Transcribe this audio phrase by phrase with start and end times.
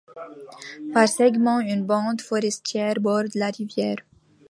[0.95, 3.97] Par segments, une bande forestière borde la rivière.